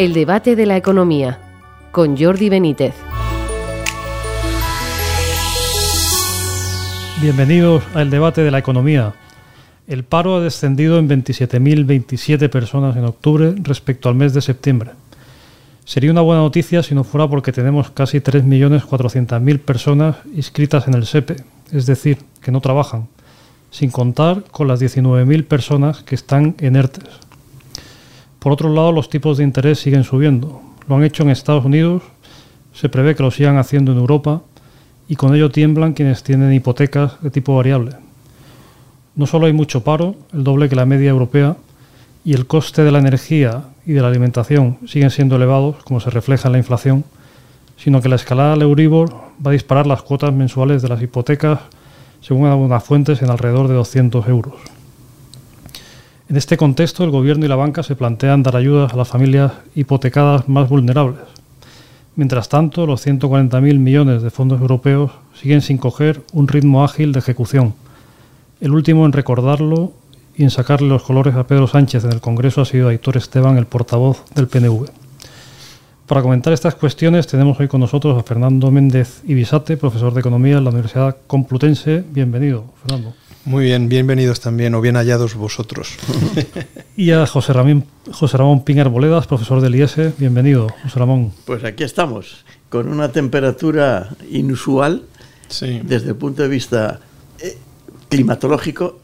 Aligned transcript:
El 0.00 0.14
debate 0.14 0.56
de 0.56 0.64
la 0.64 0.78
economía 0.78 1.38
con 1.92 2.16
Jordi 2.16 2.48
Benítez. 2.48 2.94
Bienvenidos 7.20 7.82
al 7.92 8.08
debate 8.08 8.42
de 8.42 8.50
la 8.50 8.56
economía. 8.56 9.12
El 9.86 10.04
paro 10.04 10.36
ha 10.36 10.40
descendido 10.40 10.98
en 10.98 11.06
27.027 11.06 12.48
personas 12.48 12.96
en 12.96 13.04
octubre 13.04 13.54
respecto 13.58 14.08
al 14.08 14.14
mes 14.14 14.32
de 14.32 14.40
septiembre. 14.40 14.92
Sería 15.84 16.12
una 16.12 16.22
buena 16.22 16.40
noticia 16.40 16.82
si 16.82 16.94
no 16.94 17.04
fuera 17.04 17.28
porque 17.28 17.52
tenemos 17.52 17.90
casi 17.90 18.20
3.400.000 18.20 19.58
personas 19.58 20.16
inscritas 20.34 20.88
en 20.88 20.94
el 20.94 21.04
SEPE, 21.04 21.36
es 21.72 21.84
decir, 21.84 22.16
que 22.40 22.50
no 22.50 22.62
trabajan, 22.62 23.06
sin 23.70 23.90
contar 23.90 24.44
con 24.50 24.66
las 24.66 24.80
19.000 24.80 25.44
personas 25.44 26.02
que 26.02 26.14
están 26.14 26.54
en 26.58 26.76
ERTES. 26.76 27.29
Por 28.40 28.52
otro 28.52 28.70
lado, 28.70 28.90
los 28.90 29.10
tipos 29.10 29.36
de 29.36 29.44
interés 29.44 29.78
siguen 29.78 30.02
subiendo. 30.02 30.62
Lo 30.88 30.96
han 30.96 31.04
hecho 31.04 31.22
en 31.22 31.28
Estados 31.30 31.64
Unidos, 31.64 32.02
se 32.72 32.88
prevé 32.88 33.14
que 33.14 33.22
lo 33.22 33.30
sigan 33.30 33.58
haciendo 33.58 33.92
en 33.92 33.98
Europa 33.98 34.40
y 35.08 35.16
con 35.16 35.34
ello 35.34 35.50
tiemblan 35.50 35.92
quienes 35.92 36.22
tienen 36.22 36.52
hipotecas 36.52 37.20
de 37.20 37.30
tipo 37.30 37.54
variable. 37.54 37.96
No 39.14 39.26
solo 39.26 39.46
hay 39.46 39.52
mucho 39.52 39.84
paro, 39.84 40.14
el 40.32 40.42
doble 40.42 40.70
que 40.70 40.76
la 40.76 40.86
media 40.86 41.10
europea, 41.10 41.56
y 42.24 42.32
el 42.32 42.46
coste 42.46 42.82
de 42.82 42.90
la 42.90 42.98
energía 42.98 43.64
y 43.84 43.92
de 43.92 44.00
la 44.00 44.08
alimentación 44.08 44.78
siguen 44.86 45.10
siendo 45.10 45.36
elevados, 45.36 45.76
como 45.84 46.00
se 46.00 46.08
refleja 46.08 46.48
en 46.48 46.52
la 46.52 46.58
inflación, 46.58 47.04
sino 47.76 48.00
que 48.00 48.08
la 48.08 48.16
escalada 48.16 48.52
del 48.52 48.62
Euribor 48.62 49.12
va 49.44 49.50
a 49.50 49.52
disparar 49.52 49.86
las 49.86 50.02
cuotas 50.02 50.32
mensuales 50.32 50.80
de 50.80 50.88
las 50.88 51.02
hipotecas, 51.02 51.60
según 52.22 52.46
algunas 52.46 52.82
fuentes, 52.84 53.20
en 53.20 53.30
alrededor 53.30 53.68
de 53.68 53.74
200 53.74 54.26
euros. 54.28 54.54
En 56.30 56.36
este 56.36 56.56
contexto, 56.56 57.02
el 57.02 57.10
Gobierno 57.10 57.44
y 57.44 57.48
la 57.48 57.56
banca 57.56 57.82
se 57.82 57.96
plantean 57.96 58.44
dar 58.44 58.54
ayudas 58.54 58.92
a 58.92 58.96
las 58.96 59.08
familias 59.08 59.50
hipotecadas 59.74 60.48
más 60.48 60.68
vulnerables. 60.68 61.22
Mientras 62.14 62.48
tanto, 62.48 62.86
los 62.86 63.04
140.000 63.04 63.80
millones 63.80 64.22
de 64.22 64.30
fondos 64.30 64.60
europeos 64.60 65.10
siguen 65.34 65.60
sin 65.60 65.76
coger 65.76 66.22
un 66.32 66.46
ritmo 66.46 66.84
ágil 66.84 67.10
de 67.10 67.18
ejecución. 67.18 67.74
El 68.60 68.70
último 68.70 69.06
en 69.06 69.12
recordarlo 69.12 69.92
y 70.36 70.44
en 70.44 70.50
sacarle 70.50 70.86
los 70.86 71.02
colores 71.02 71.34
a 71.34 71.48
Pedro 71.48 71.66
Sánchez 71.66 72.04
en 72.04 72.12
el 72.12 72.20
Congreso 72.20 72.60
ha 72.60 72.64
sido 72.64 72.90
Aitor 72.90 73.16
Esteban, 73.16 73.58
el 73.58 73.66
portavoz 73.66 74.22
del 74.32 74.46
PNV. 74.46 74.86
Para 76.06 76.22
comentar 76.22 76.52
estas 76.52 76.76
cuestiones 76.76 77.26
tenemos 77.26 77.58
hoy 77.58 77.66
con 77.66 77.80
nosotros 77.80 78.16
a 78.16 78.22
Fernando 78.22 78.70
Méndez 78.70 79.24
Ibisate, 79.26 79.76
profesor 79.76 80.14
de 80.14 80.20
Economía 80.20 80.58
en 80.58 80.64
la 80.64 80.70
Universidad 80.70 81.16
Complutense. 81.26 82.04
Bienvenido, 82.12 82.66
Fernando. 82.82 83.19
Muy 83.46 83.64
bien, 83.64 83.88
bienvenidos 83.88 84.40
también 84.40 84.74
o 84.74 84.82
bien 84.82 84.96
hallados 84.96 85.34
vosotros. 85.34 85.96
y 86.96 87.10
a 87.12 87.26
José 87.26 87.54
Ramón, 87.54 87.86
José 88.12 88.36
Ramón 88.36 88.64
Piñar 88.64 88.90
Boledas, 88.90 89.26
profesor 89.26 89.62
del 89.62 89.74
IES. 89.76 90.18
Bienvenido, 90.18 90.68
José 90.82 90.98
Ramón. 90.98 91.32
Pues 91.46 91.64
aquí 91.64 91.82
estamos, 91.82 92.44
con 92.68 92.88
una 92.88 93.12
temperatura 93.12 94.10
inusual 94.30 95.04
desde 95.84 96.10
el 96.10 96.16
punto 96.16 96.42
de 96.42 96.48
vista 96.48 97.00
eh, 97.38 97.56
climatológico 98.10 99.00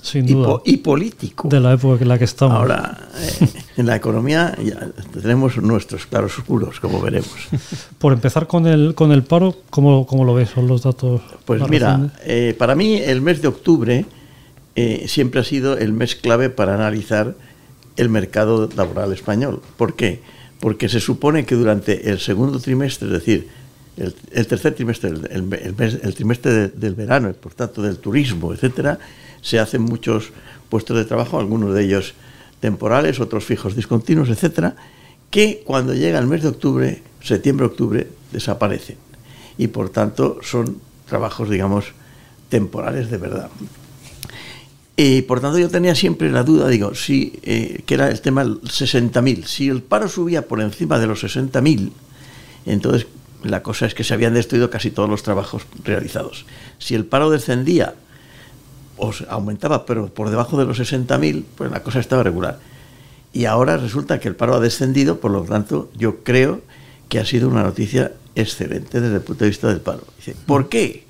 y, 0.65 0.77
político. 0.77 1.49
De 1.49 1.59
la 1.59 1.73
época 1.73 2.03
en 2.03 2.09
la 2.09 2.19
que 2.19 2.25
estamos. 2.25 2.57
Ahora, 2.59 3.09
eh, 3.19 3.49
en 3.79 3.87
la 3.87 3.97
economía 3.97 4.55
ya 4.63 4.91
tenemos 5.19 5.57
nuestros 5.57 6.05
claros 6.05 6.39
oscuros, 6.39 6.79
como 6.79 7.01
veremos. 7.01 7.35
Por 7.99 8.13
empezar 8.13 8.47
con 8.47 8.67
el, 8.67 8.95
con 8.95 9.13
el 9.13 9.23
paro, 9.23 9.57
¿cómo, 9.71 10.07
cómo 10.07 10.27
lo 10.27 10.35
ves? 10.35 10.51
¿Son 10.51 10.69
los 10.69 10.83
datos? 10.83 11.23
Pues 11.47 11.67
mira, 11.71 12.13
eh, 12.23 12.55
para 12.59 12.75
mí 12.75 12.97
el 12.97 13.23
mes 13.23 13.41
de 13.41 13.49
octubre 13.49 14.05
eh, 14.77 15.07
siempre 15.09 15.41
ha 15.41 15.45
sido 15.45 15.79
el 15.79 15.93
mes 15.93 16.15
clave 16.15 16.51
para 16.51 16.75
analizar 16.75 17.35
el 17.97 18.11
mercado 18.11 18.69
laboral 18.77 19.13
español. 19.13 19.63
¿Por 19.77 19.97
qué? 19.97 20.21
Porque 20.61 20.89
se 20.89 21.01
supone 21.01 21.47
que 21.47 21.55
durante 21.55 22.11
el 22.11 22.21
segundo 22.21 22.61
trimestre, 22.61 23.09
es 23.09 23.15
decir, 23.15 23.49
el, 23.97 24.47
tercer 24.47 24.75
trimestre, 24.75 25.09
el, 25.11 26.15
trimestre 26.15 26.69
del 26.69 26.95
verano, 26.95 27.33
por 27.33 27.55
tanto 27.55 27.81
del 27.81 27.99
turismo, 27.99 28.53
etcétera, 28.53 28.99
se 29.41 29.59
hacen 29.59 29.81
muchos 29.81 30.31
puestos 30.69 30.97
de 30.97 31.07
trabajo, 31.07 31.39
algunos 31.39 31.75
de 31.75 31.85
ellos 31.85 32.13
temporales, 32.61 33.21
otros 33.21 33.45
fijos 33.45 33.75
discontinuos, 33.77 34.29
etcétera, 34.29 34.77
que 35.31 35.63
cuando 35.65 35.95
llega 35.95 36.19
el 36.19 36.27
mes 36.27 36.43
de 36.43 36.49
octubre, 36.49 37.03
septiembre-octubre, 37.23 38.09
desaparecen. 38.33 38.97
Y 39.57 39.69
por 39.69 39.89
tanto 39.89 40.39
son 40.43 40.81
trabajos, 41.09 41.49
digamos, 41.49 41.87
temporales 42.51 43.11
de 43.11 43.17
verdad. 43.17 43.51
Y 44.97 45.23
por 45.23 45.41
tanto 45.41 45.59
yo 45.59 45.69
tenía 45.69 45.95
siempre 45.95 46.31
la 46.31 46.43
duda, 46.43 46.69
digo, 46.69 46.95
si, 46.95 47.39
eh, 47.43 47.83
que 47.85 47.95
era 47.95 48.09
el 48.09 48.21
tema 48.21 48.45
60.000. 48.45 49.45
Si 49.45 49.69
el 49.69 49.83
paro 49.83 50.09
subía 50.09 50.49
por 50.49 50.61
encima 50.63 50.99
de 50.99 51.07
los 51.07 51.23
60.000, 51.23 51.91
entonces 52.65 53.07
la 53.45 53.63
cosa 53.63 53.87
es 53.87 53.95
que 53.95 54.05
se 54.05 54.15
habían 54.15 54.35
destruido 54.35 54.71
casi 54.71 54.91
todos 54.91 55.09
los 55.09 55.23
trabajos 55.23 55.63
realizados. 55.85 56.47
Si 56.79 56.95
el 56.95 57.05
paro 57.05 57.31
descendía 57.31 57.95
o 58.97 59.13
aumentaba, 59.29 59.85
pero 59.85 60.07
por 60.07 60.31
debajo 60.31 60.57
de 60.59 60.65
los 60.65 60.81
60.000, 60.81 61.45
pues 61.57 61.71
la 61.71 61.83
cosa 61.83 62.01
estaba 62.01 62.23
regular. 62.23 62.59
Y 63.33 63.45
ahora 63.45 63.77
resulta 63.77 64.19
que 64.19 64.29
el 64.29 64.37
paro 64.37 64.55
ha 64.55 64.61
descendido, 64.61 65.21
por 65.21 65.31
lo 65.31 65.43
tanto 65.43 65.91
yo 65.97 66.23
creo 66.23 66.63
que 67.11 67.19
ha 67.19 67.27
sido 67.27 67.49
una 67.49 67.63
noticia 67.63 68.13
excelente 68.35 69.01
desde 69.01 69.17
el 69.17 69.23
punto 69.23 69.45
de 69.45 69.51
vista 69.51 69.69
del 69.69 69.81
paro. 69.81 70.05
¿por 70.47 70.69
qué? 70.69 71.06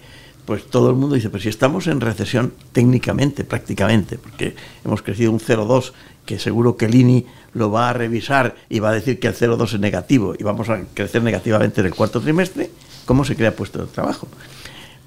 Pues 0.47 0.65
todo 0.65 0.89
el 0.91 0.97
mundo 0.97 1.17
dice, 1.17 1.29
pero 1.29 1.43
si 1.43 1.49
estamos 1.49 1.89
en 1.89 2.01
recesión 2.01 2.53
técnicamente, 2.73 3.45
prácticamente, 3.45 4.17
porque 4.17 4.55
hemos 4.85 5.03
crecido 5.03 5.33
un 5.33 5.41
0,2, 5.41 5.93
que 6.25 6.39
seguro 6.39 6.77
que 6.77 6.87
el 6.87 6.95
INI 6.95 7.27
lo 7.53 7.71
va 7.71 7.91
a 7.91 7.93
revisar 7.93 8.57
y 8.69 8.79
va 8.79 8.91
a 8.91 8.93
decir 8.93 9.19
que 9.19 9.27
el 9.27 9.35
0,2 9.35 9.75
es 9.75 9.81
negativo 9.81 10.35
y 10.39 10.45
vamos 10.45 10.69
a 10.69 10.83
crecer 10.95 11.23
negativamente 11.23 11.81
en 11.81 11.89
el 11.89 11.95
cuarto 11.95 12.21
trimestre, 12.21 12.71
¿cómo 13.05 13.25
se 13.25 13.35
crea 13.35 13.55
puesto 13.55 13.85
de 13.85 13.87
trabajo? 13.87 14.29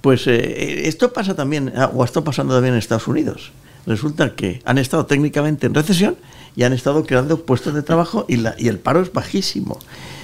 Pues 0.02 0.28
eh, 0.28 0.88
esto 0.88 1.12
pasa 1.14 1.36
también, 1.36 1.74
ah, 1.76 1.92
o 1.94 2.04
está 2.04 2.24
pasando 2.24 2.54
también 2.54 2.74
en 2.74 2.80
Estados 2.80 3.08
Unidos. 3.08 3.52
Resulta 3.86 4.36
que 4.36 4.62
han 4.66 4.78
estado 4.78 5.06
técnicamente 5.06 5.68
en 5.68 5.74
recesión 5.74 6.16
y 6.56 6.64
han 6.64 6.74
estado 6.74 7.06
creando 7.06 7.46
puestos 7.46 7.74
de 7.74 7.82
trabajo 7.82 8.26
y, 8.28 8.38
la, 8.38 8.56
y 8.58 8.68
el 8.68 8.80
paro 8.80 9.02
es 9.02 9.12
bajísimo. 9.12 9.80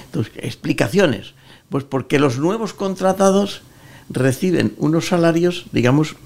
Entonces, 0.06 0.32
explicaciones. 0.36 1.34
Pues 1.68 1.84
porque 1.84 2.18
los 2.18 2.38
nuevos 2.38 2.74
contratados 2.74 3.62
reciben 4.08 4.74
unos 4.78 5.08
salarios, 5.08 5.66
digamos, 5.72 6.16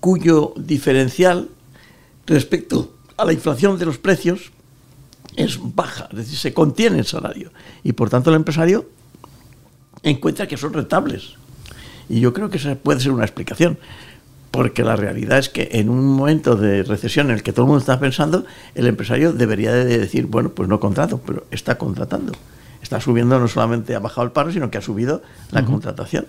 cuyo 0.00 0.52
diferencial 0.56 1.48
respecto 2.26 2.94
a 3.16 3.24
la 3.24 3.32
inflación 3.32 3.78
de 3.78 3.86
los 3.86 3.98
precios 3.98 4.52
es 5.36 5.58
baja, 5.62 6.08
es 6.10 6.16
decir, 6.16 6.38
se 6.38 6.54
contiene 6.54 6.98
el 6.98 7.06
salario. 7.06 7.52
Y 7.82 7.92
por 7.92 8.10
tanto 8.10 8.30
el 8.30 8.36
empresario 8.36 8.88
encuentra 10.02 10.46
que 10.46 10.56
son 10.56 10.72
rentables. 10.72 11.34
Y 12.08 12.20
yo 12.20 12.32
creo 12.32 12.50
que 12.50 12.58
esa 12.58 12.74
puede 12.76 13.00
ser 13.00 13.12
una 13.12 13.24
explicación. 13.24 13.78
Porque 14.50 14.84
la 14.84 14.96
realidad 14.96 15.38
es 15.38 15.50
que 15.50 15.68
en 15.72 15.90
un 15.90 16.06
momento 16.06 16.56
de 16.56 16.82
recesión 16.82 17.26
en 17.26 17.34
el 17.34 17.42
que 17.42 17.52
todo 17.52 17.66
el 17.66 17.68
mundo 17.68 17.80
está 17.80 18.00
pensando, 18.00 18.46
el 18.74 18.86
empresario 18.86 19.32
debería 19.32 19.72
de 19.72 19.98
decir, 19.98 20.26
bueno, 20.26 20.50
pues 20.50 20.68
no 20.68 20.80
contrato, 20.80 21.20
pero 21.26 21.44
está 21.50 21.76
contratando. 21.76 22.32
Está 22.80 23.00
subiendo, 23.00 23.38
no 23.38 23.48
solamente 23.48 23.94
ha 23.94 23.98
bajado 23.98 24.24
el 24.24 24.32
paro, 24.32 24.52
sino 24.52 24.70
que 24.70 24.78
ha 24.78 24.80
subido 24.80 25.20
la 25.50 25.64
contratación. 25.64 26.26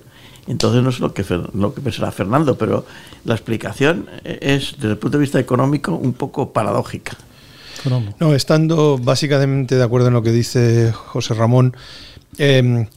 Entonces 0.48 0.82
no 0.82 0.92
sé 0.92 1.02
lo 1.02 1.14
que, 1.14 1.26
lo 1.54 1.74
que 1.74 1.82
pensará 1.82 2.12
Fernando, 2.12 2.58
pero 2.58 2.86
la 3.26 3.36
explicación 3.36 4.08
es, 4.24 4.76
desde 4.78 4.92
el 4.92 4.98
punto 4.98 5.18
de 5.18 5.22
vista 5.22 5.40
económico, 5.40 5.94
un 5.94 6.14
poco 6.14 6.54
paradójica. 6.54 7.18
No, 8.20 8.34
estando 8.34 8.98
básicamente 8.98 9.76
de 9.76 9.84
acuerdo 9.84 10.08
en 10.08 10.14
lo 10.14 10.24
que 10.24 10.32
dice 10.32 10.92
José 10.92 11.34
Ramón, 11.34 11.76
em, 12.38 12.88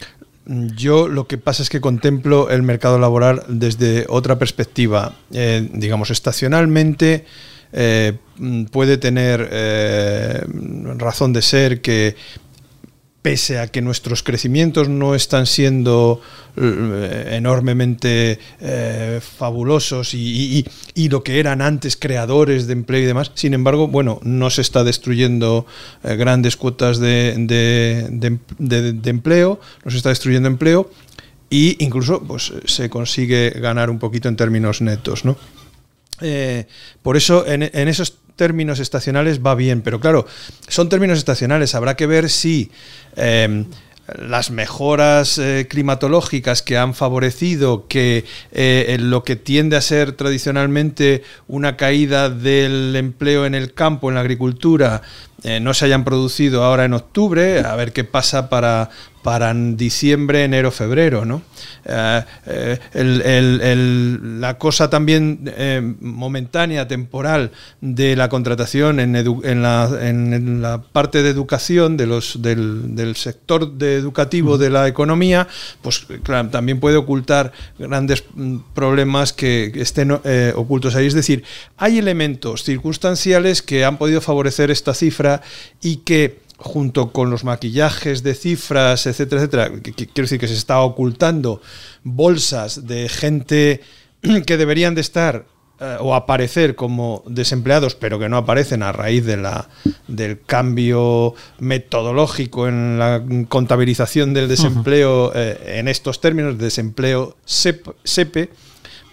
yo 0.47 1.07
lo 1.07 1.27
que 1.27 1.39
pasa 1.39 1.63
es 1.63 1.69
que 1.69 1.81
contemplo 1.81 2.51
el 2.51 2.63
mercado 2.63 2.99
laboral 2.99 3.45
desde 3.49 4.07
otra 4.09 4.39
perspectiva. 4.39 5.15
Eh, 5.33 5.69
digamos, 5.73 6.11
estacionalmente 6.11 7.25
eh, 7.73 8.19
puede 8.73 8.97
tener 8.99 9.49
eh, 9.53 10.43
razón 10.97 11.33
de 11.33 11.43
ser 11.43 11.81
que 11.81 12.17
pese 13.23 13.59
a 13.59 13.69
que 13.69 13.83
nuestros 13.83 14.23
crecimientos 14.23 14.89
no 14.89 15.15
están 15.15 15.47
siendo 15.47 16.23
eh, 16.57 17.33
enormemente 17.33 18.39
eh, 18.61 19.21
fabulosos 19.21 20.15
y, 20.15 20.65
lo 21.11 21.23
que 21.23 21.39
eran 21.41 21.61
antes 21.61 21.97
creadores 21.97 22.67
de 22.67 22.73
empleo 22.73 23.03
y 23.03 23.07
demás, 23.07 23.33
sin 23.35 23.53
embargo, 23.53 23.89
bueno, 23.89 24.21
no 24.23 24.49
se 24.49 24.63
está 24.63 24.85
destruyendo 24.85 25.67
eh, 26.03 26.17
grandes 26.17 26.57
cuotas 26.57 26.99
de, 26.99 27.35
de, 27.39 29.11
empleo, 29.11 29.61
no 29.85 29.91
se 29.91 29.97
está 29.97 30.09
destruyendo 30.09 30.49
empleo 30.49 30.91
e 31.51 31.77
incluso 31.81 32.23
pues, 32.23 32.53
se 32.65 32.89
consigue 32.89 33.51
ganar 33.51 33.91
un 33.91 33.99
poquito 33.99 34.29
en 34.29 34.37
términos 34.37 34.81
netos, 34.81 35.25
¿no? 35.25 35.37
por 37.03 37.17
eso, 37.17 37.47
en, 37.47 37.63
en, 37.63 37.89
esos 37.89 38.19
términos 38.37 38.81
estacionales 38.81 39.41
va 39.45 39.55
bien, 39.55 39.83
pero 39.83 40.01
claro, 40.01 40.27
son 40.69 40.89
términos 40.89 41.19
estacionales, 41.19 41.75
habrá 41.75 41.97
que 41.97 42.07
ver 42.07 42.31
si 42.31 42.71
em, 43.17 43.67
las 44.19 44.51
mejoras 44.51 45.39
eh, 45.39 45.67
climatológicas 45.69 46.63
que 46.63 46.77
han 46.77 46.95
favorecido 46.95 47.87
que 47.87 48.25
eh, 48.53 48.97
lo 49.01 49.23
que 49.23 49.37
tiende 49.37 49.77
a 49.77 49.81
ser 49.81 50.13
tradicionalmente 50.13 51.23
una 51.49 51.77
caída 51.77 52.31
del 52.31 52.97
empleo 52.97 53.47
en 53.47 53.55
el 53.55 53.75
campo, 53.75 54.09
en 54.09 54.17
la 54.17 54.21
agricultura, 54.23 55.03
eh, 55.43 55.61
no 55.61 55.73
se 55.73 55.87
hayan 55.87 56.05
producido 56.05 56.65
ahora 56.65 56.85
en 56.85 56.93
octubre, 56.93 57.61
a 57.61 57.75
ver 57.75 57.93
qué 57.93 58.05
pasa 58.05 58.51
para, 58.51 58.91
para 59.23 59.55
diciembre, 59.55 60.45
enero, 60.45 60.71
febrero. 60.71 61.25
¿no? 61.25 61.41
Eh, 61.87 62.23
eh, 62.93 63.77
la 64.23 64.59
cosa 64.59 64.91
también 64.91 65.51
momentánea, 66.01 66.87
temporal, 66.89 67.53
de 67.81 68.17
la 68.17 68.29
contratación 68.29 69.01
en, 69.01 69.63
la, 69.63 70.83
parte 70.93 71.23
de 71.23 71.31
educación 71.31 71.97
de 71.97 72.07
los, 72.07 72.43
del, 72.43 73.15
sector 73.17 73.73
educativo 73.81 74.59
de 74.59 74.69
la 74.69 74.89
economía, 74.89 75.49
pues 75.81 76.07
también 76.51 76.81
puede 76.81 76.97
ocultar 76.97 77.53
grandes 77.79 78.25
mm, 78.35 78.59
problemas 78.75 79.33
que 79.33 79.73
estén 79.77 80.13
ocultos 80.55 80.95
ahí. 80.97 81.07
Es 81.07 81.15
decir, 81.15 81.45
hay 81.79 81.99
elementos 81.99 82.63
circunstanciales 82.63 83.63
que 83.63 83.87
han 83.87 83.97
podido 83.97 84.21
favorecer 84.21 84.71
esta 84.71 84.93
cifra 84.93 85.30
y 85.81 85.99
que 85.99 86.41
junto 86.61 87.11
con 87.11 87.31
los 87.31 87.43
maquillajes 87.43 88.23
de 88.23 88.35
cifras, 88.35 89.07
etcétera, 89.07 89.41
etcétera, 89.41 89.71
quiero 89.83 90.23
decir 90.23 90.39
que 90.39 90.49
se 90.49 90.55
está 90.55 90.81
ocultando 90.81 91.63
bolsas 92.05 92.87
de 92.87 93.09
gente 93.09 93.81
que 94.47 94.57
deberían 94.57 94.95
de 94.95 95.01
estar 95.01 95.47
eh, 95.81 95.97
o 95.99 96.15
aparecer 96.15 96.75
como 96.75 97.25
desempleados, 97.27 97.95
pero 97.95 98.19
que 98.19 98.29
no 98.29 98.37
aparecen 98.37 98.83
a 98.83 98.93
raíz 98.93 99.25
de 99.25 99.39
la, 99.39 99.71
del 100.07 100.43
cambio 100.43 101.35
metodológico 101.59 102.69
en 102.69 102.99
la 102.99 103.23
contabilización 103.49 104.35
del 104.35 104.47
desempleo 104.47 105.33
eh, 105.35 105.79
en 105.79 105.89
estos 105.89 106.21
términos, 106.21 106.59
desempleo 106.59 107.39
SEPE 107.47 108.51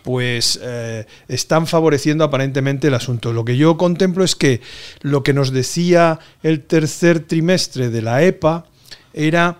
pues 0.07 0.57
eh, 0.63 1.05
están 1.27 1.67
favoreciendo 1.67 2.23
aparentemente 2.23 2.87
el 2.87 2.93
asunto. 2.93 3.33
Lo 3.33 3.43
que 3.43 3.57
yo 3.57 3.75
contemplo 3.75 4.23
es 4.23 4.37
que 4.37 4.61
lo 5.01 5.21
que 5.21 5.33
nos 5.33 5.51
decía 5.51 6.19
el 6.43 6.61
tercer 6.61 7.19
trimestre 7.19 7.89
de 7.89 8.01
la 8.01 8.23
EPA 8.23 8.63
era 9.13 9.59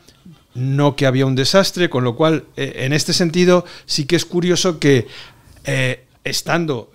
no 0.53 0.95
que 0.95 1.05
había 1.05 1.25
un 1.25 1.35
desastre, 1.35 1.89
con 1.89 2.05
lo 2.05 2.15
cual, 2.15 2.45
eh, 2.55 2.75
en 2.85 2.93
este 2.93 3.11
sentido, 3.11 3.65
sí 3.85 4.05
que 4.05 4.15
es 4.15 4.23
curioso 4.23 4.79
que 4.79 5.07
eh, 5.65 6.05
estando 6.23 6.91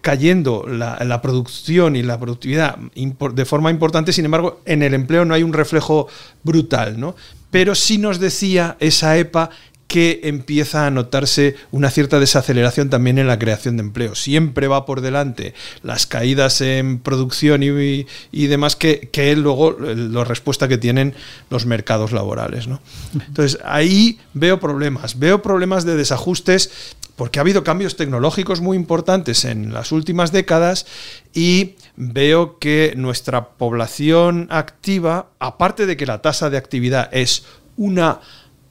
cayendo 0.00 0.64
la, 0.68 1.20
producción 1.22 1.96
y 1.96 2.04
la 2.04 2.20
productividad 2.20 2.76
de 2.76 3.44
forma 3.44 3.72
importante, 3.72 4.12
sin 4.12 4.26
embargo, 4.26 4.60
en 4.64 4.84
el 4.84 4.94
empleo 4.94 5.24
no 5.24 5.34
hay 5.34 5.42
un 5.42 5.52
reflejo 5.52 6.06
brutal, 6.44 7.00
¿no? 7.00 7.16
Pero 7.50 7.74
sí 7.74 7.98
nos 7.98 8.20
decía 8.20 8.76
esa 8.78 9.16
EPA 9.18 9.50
que 9.86 10.20
empieza 10.24 10.86
a 10.86 10.90
notarse 10.90 11.54
una 11.70 11.90
cierta 11.90 12.18
desaceleración 12.18 12.90
también 12.90 13.18
en 13.18 13.28
la 13.28 13.38
creación 13.38 13.76
de 13.76 13.82
empleo. 13.84 14.14
Siempre 14.14 14.66
va 14.66 14.84
por 14.84 15.00
delante 15.00 15.54
las 15.82 16.06
caídas 16.06 16.60
en 16.60 16.98
producción 16.98 17.62
y, 17.62 18.46
demás 18.46 18.74
que, 18.76 19.36
luego 19.36 19.76
la 19.78 20.24
respuesta 20.24 20.68
que 20.68 20.78
tienen 20.78 21.14
los 21.50 21.66
mercados 21.66 22.12
laborales. 22.12 22.66
¿no? 22.66 22.80
Entonces 23.28 23.60
ahí 23.64 24.18
veo 24.34 24.58
problemas, 24.58 25.18
veo 25.18 25.40
problemas 25.40 25.84
de 25.84 25.96
desajustes 25.96 26.96
porque 27.14 27.38
ha 27.38 27.42
habido 27.42 27.64
cambios 27.64 27.96
tecnológicos 27.96 28.60
muy 28.60 28.76
importantes 28.76 29.44
en 29.44 29.72
las 29.72 29.90
últimas 29.90 30.32
décadas 30.32 30.86
y 31.32 31.76
veo 31.96 32.58
que 32.58 32.92
nuestra 32.96 33.50
población 33.50 34.48
activa, 34.50 35.28
aparte 35.38 35.86
de 35.86 35.96
que 35.96 36.06
la 36.06 36.20
tasa 36.20 36.50
de 36.50 36.58
actividad 36.58 37.08
es 37.12 37.44
una 37.78 38.20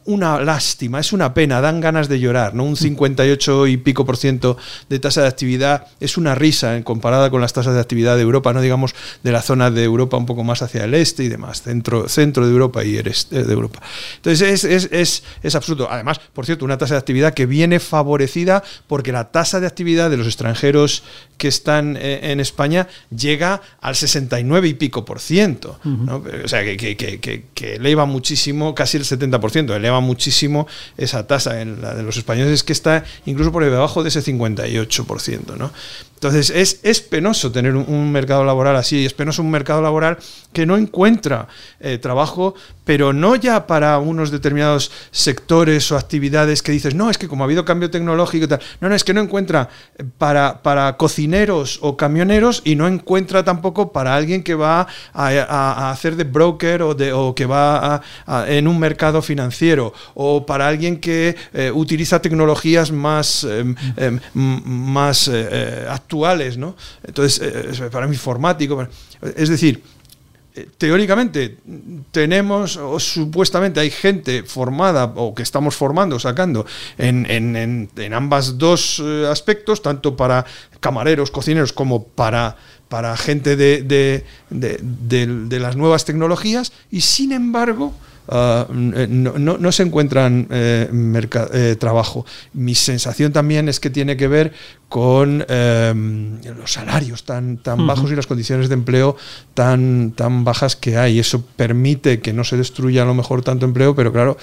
una 0.05 0.39
lástima, 0.39 0.99
es 0.99 1.13
una 1.13 1.33
pena, 1.33 1.61
dan 1.61 1.81
ganas 1.81 2.07
de 2.07 2.19
llorar, 2.19 2.53
¿no? 2.53 2.63
Un 2.63 2.75
58 2.75 3.67
y 3.67 3.77
pico 3.77 4.05
por 4.05 4.17
ciento 4.17 4.57
de 4.87 4.99
tasa 4.99 5.21
de 5.21 5.27
actividad 5.27 5.87
es 5.99 6.17
una 6.17 6.35
risa 6.35 6.77
en 6.77 6.83
comparada 6.83 7.29
con 7.31 7.41
las 7.41 7.53
tasas 7.53 7.73
de 7.73 7.79
actividad 7.79 8.15
de 8.15 8.21
Europa, 8.21 8.53
no 8.53 8.61
digamos 8.61 8.93
de 9.23 9.31
la 9.31 9.41
zona 9.41 9.71
de 9.71 9.83
Europa 9.83 10.17
un 10.17 10.25
poco 10.25 10.43
más 10.43 10.61
hacia 10.61 10.83
el 10.83 10.93
este 10.93 11.23
y 11.23 11.29
demás, 11.29 11.63
centro, 11.63 12.07
centro 12.07 12.45
de 12.45 12.51
Europa 12.51 12.83
y 12.83 12.97
el 12.97 13.07
este 13.07 13.43
de 13.43 13.53
Europa. 13.53 13.81
Entonces 14.17 14.63
es, 14.63 14.89
es, 14.91 15.23
es, 15.41 15.55
absurdo. 15.55 15.87
Además, 15.89 16.19
por 16.33 16.45
cierto, 16.45 16.65
una 16.65 16.77
tasa 16.77 16.93
de 16.93 16.99
actividad 16.99 17.33
que 17.33 17.47
viene 17.47 17.79
favorecida 17.79 18.63
porque 18.87 19.11
la 19.11 19.31
tasa 19.31 19.59
de 19.59 19.67
actividad 19.67 20.09
de 20.09 20.17
los 20.17 20.27
extranjeros 20.27 21.03
que 21.37 21.47
están 21.47 21.97
eh, 21.97 22.31
en 22.31 22.39
España 22.39 22.87
llega 23.15 23.61
al 23.81 23.95
69 23.95 24.67
y 24.67 24.73
pico 24.75 25.03
por 25.03 25.19
ciento, 25.19 25.79
O 26.43 26.47
sea, 26.47 26.63
que, 26.63 26.77
que, 26.77 26.95
que, 26.95 27.45
que 27.53 27.75
eleva 27.75 28.05
muchísimo, 28.05 28.75
casi 28.75 28.97
el 28.97 29.05
70 29.05 29.39
por 29.39 29.51
muchísimo 29.99 30.67
esa 30.97 31.27
tasa. 31.27 31.61
En 31.61 31.81
la 31.81 31.93
de 31.93 32.03
los 32.03 32.17
españoles 32.17 32.53
es 32.53 32.63
que 32.63 32.73
está 32.73 33.03
incluso 33.25 33.51
por 33.51 33.63
debajo 33.63 34.03
de 34.03 34.09
ese 34.09 34.21
58%. 34.21 35.57
¿no? 35.57 35.71
Entonces 36.15 36.49
es, 36.49 36.79
es 36.81 37.01
penoso 37.01 37.51
tener 37.51 37.75
un, 37.75 38.11
mercado 38.11 38.45
laboral 38.45 38.75
así, 38.77 39.05
es 39.05 39.13
penoso 39.13 39.41
un 39.41 39.51
mercado 39.51 39.81
laboral 39.81 40.17
que 40.53 40.65
no 40.65 40.77
encuentra 40.77 41.47
eh, 41.79 41.97
trabajo, 41.97 42.55
pero 42.85 43.11
no 43.11 43.35
ya 43.35 43.67
para 43.67 43.99
unos 43.99 44.31
determinados 44.31 44.91
sectores 45.11 45.91
o 45.91 45.97
actividades 45.97 46.63
que 46.63 46.71
dices, 46.71 46.95
no, 46.95 47.09
es 47.09 47.17
que 47.17 47.27
como 47.27 47.43
ha 47.43 47.45
habido 47.45 47.65
cambio 47.65 47.91
tecnológico 47.91 48.45
y 48.45 48.47
tal, 48.47 48.59
no, 48.79 48.89
no, 48.89 48.95
es 48.95 49.03
que 49.03 49.13
no 49.13 49.21
encuentra 49.21 49.69
eh, 49.97 50.05
para, 50.17 50.63
para 50.63 50.95
cocineros 50.95 51.79
o 51.81 51.97
camioneros 51.97 52.61
y 52.63 52.75
no 52.75 52.87
encuentra 52.87 53.43
tampoco 53.43 53.91
para 53.91 54.15
alguien 54.15 54.41
que 54.41 54.55
va 54.55 54.87
a, 55.13 55.91
hacer 55.91 56.15
de 56.15 56.23
broker 56.23 56.81
o, 56.81 56.95
de, 56.95 57.11
o 57.11 57.35
que 57.35 57.45
va 57.45 58.01
en 58.47 58.67
un 58.67 58.79
mercado 58.79 59.21
financiero 59.21 59.84
o 60.13 60.45
para 60.45 60.67
alguien 60.67 60.97
que 60.97 61.35
eh, 61.53 61.71
utiliza 61.73 62.21
tecnologías 62.21 62.91
más, 62.91 63.43
em, 63.43 63.75
em, 63.97 64.19
más 64.33 65.29
actuales, 65.89 66.57
¿no? 66.57 66.75
Entonces, 67.03 67.41
eh, 67.41 67.89
para 67.91 68.07
mí 68.07 68.13
informático, 68.13 68.87
es 69.35 69.49
decir, 69.49 69.81
eh, 70.55 70.69
teóricamente 70.77 71.57
tenemos 72.11 72.77
o 72.77 72.99
supuestamente 72.99 73.81
hay 73.81 73.89
gente 73.91 74.43
formada 74.43 75.05
o 75.15 75.35
que 75.35 75.43
estamos 75.43 75.75
formando, 75.75 76.17
sacando 76.17 76.65
en, 76.97 77.25
en, 77.29 78.13
ambas 78.13 78.57
dos 78.57 79.01
eh, 79.03 79.27
aspectos, 79.29 79.81
tanto 79.81 80.15
para 80.15 80.45
camareros, 80.79 81.29
cocineros 81.29 81.73
como 81.73 82.05
para, 82.05 82.55
para 82.87 83.17
gente 83.17 83.57
de, 83.57 83.83
de 84.49 85.59
las 85.59 85.75
nuevas 85.75 86.05
tecnologías 86.05 86.71
y 86.89 87.01
sin 87.01 87.33
embargo 87.33 87.93
Ah, 88.27 88.67
eh, 88.69 89.07
no, 89.09 89.71
se 89.71 89.83
encuentran 89.83 90.47
eh, 90.49 90.89
eh, 91.53 91.75
trabajo. 91.79 92.25
Mi 92.53 92.75
sensación 92.75 93.31
también 93.31 93.69
es 93.69 93.79
que 93.79 93.89
tiene 93.89 94.17
que 94.17 94.27
ver 94.27 94.53
con 94.89 95.45
em, 95.49 96.41
los 96.43 96.73
salarios 96.73 97.23
tan, 97.23 97.57
tan 97.57 97.85
bajos 97.85 98.11
y 98.11 98.15
las 98.15 98.27
condiciones 98.27 98.69
de 98.69 98.75
empleo 98.75 99.17
tan, 99.53 100.11
tan 100.11 100.43
bajas 100.43 100.75
que 100.75 100.97
hay. 100.97 101.19
Eso 101.19 101.43
permite 101.55 102.19
que 102.19 102.33
no 102.33 102.43
se 102.43 102.57
destruya 102.57 103.03
a 103.03 103.05
lo 103.05 103.13
mejor 103.13 103.43
tanto 103.43 103.65
empleo, 103.65 103.95
pero 103.95 104.11
claro, 104.11 104.37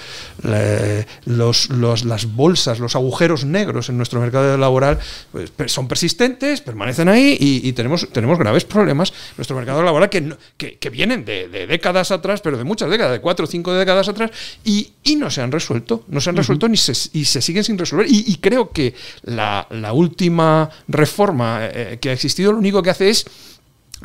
los, 1.25 1.69
las 1.69 2.25
bolsas, 2.33 2.79
los 2.79 2.95
agujeros 2.95 3.45
negros 3.45 3.89
en 3.89 3.97
nuestro 3.97 4.19
mercado 4.19 4.57
laboral 4.57 4.99
pues, 5.31 5.51
son 5.71 5.87
persistentes, 5.87 6.61
permanecen 6.61 7.09
ahí 7.09 7.37
y, 7.39 7.73
tenemos, 7.73 8.07
tenemos 8.11 8.37
graves 8.37 8.65
problemas 8.65 9.09
en 9.11 9.37
nuestro 9.37 9.55
mercado 9.55 9.81
laboral 9.83 10.09
que, 10.09 10.37
que, 10.57 10.89
vienen 10.89 11.25
de, 11.25 11.47
de, 11.47 11.65
décadas 11.67 12.11
atrás, 12.11 12.41
pero 12.41 12.57
de 12.57 12.63
muchas 12.63 12.89
décadas, 12.89 13.13
de 13.13 13.21
cuatro 13.21 13.45
o 13.45 13.47
cinco 13.47 13.73
décadas 13.73 14.07
atrás 14.07 14.31
y, 14.63 14.91
no 15.15 15.29
se 15.29 15.41
han 15.41 15.51
resuelto, 15.51 16.03
no 16.07 16.19
se 16.19 16.29
han 16.31 16.35
resuelto 16.35 16.67
ni 16.67 16.75
se, 16.75 16.91
y 17.13 17.25
se 17.25 17.41
siguen 17.41 17.63
sin 17.63 17.77
resolver. 17.77 18.07
Y, 18.09 18.35
creo 18.37 18.71
que 18.71 18.93
la, 19.23 19.67
última 19.93 20.42
reforma 20.87 21.59
eh, 21.61 21.97
que 22.01 22.09
ha 22.09 22.13
existido 22.13 22.51
lo 22.51 22.57
único 22.57 22.81
que 22.81 22.89
hace 22.89 23.09
es 23.09 23.25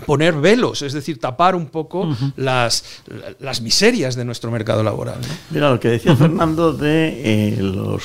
poner 0.07 0.35
velos, 0.35 0.83
es 0.83 0.92
decir, 0.92 1.18
tapar 1.18 1.54
un 1.54 1.66
poco 1.66 2.09
las, 2.37 2.85
las 3.40 3.61
miserias 3.61 4.14
de 4.14 4.25
nuestro 4.25 4.50
mercado 4.50 4.83
laboral. 4.83 5.18
Mira, 5.50 5.71
lo 5.71 5.80
que 5.80 5.88
decía 5.88 6.14
Fernando 6.16 6.73
de 6.73 7.21
eh, 7.25 7.57
los 7.61 8.02